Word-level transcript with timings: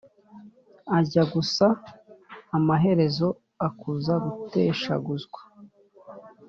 ajya 0.97 1.23
gusa, 1.33 1.65
amaherezo 2.57 3.27
ukaza 3.67 4.13
guteshaguzwa 4.25 5.39